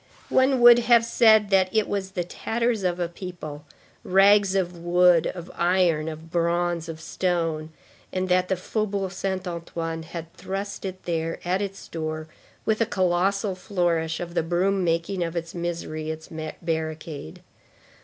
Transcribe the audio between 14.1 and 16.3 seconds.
of the broom making of its misery its